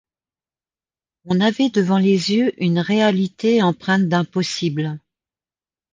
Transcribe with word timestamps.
On 1.25 1.39
avait 1.41 1.69
devant 1.69 1.99
les 1.99 2.31
yeux 2.33 2.53
une 2.57 2.79
réalité 2.79 3.61
empreinte 3.61 4.09
d’impossible. 4.09 4.99